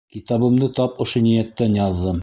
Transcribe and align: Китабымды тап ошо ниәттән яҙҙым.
Китабымды 0.13 0.69
тап 0.79 0.99
ошо 1.07 1.25
ниәттән 1.29 1.81
яҙҙым. 1.81 2.19